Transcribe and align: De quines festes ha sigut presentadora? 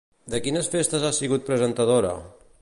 De 0.35 0.39
quines 0.45 0.69
festes 0.75 1.05
ha 1.05 1.13
sigut 1.19 1.47
presentadora? 1.51 2.17